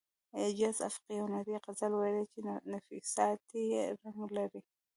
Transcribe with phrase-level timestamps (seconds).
[0.39, 2.39] اعجاز افق یو نوی غزل ویلی چې
[2.71, 3.63] نفسیاتي
[4.05, 4.61] رنګ لري